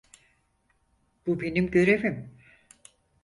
[1.27, 2.37] Bu benim görevim.